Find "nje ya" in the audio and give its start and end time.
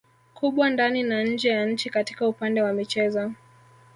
1.23-1.65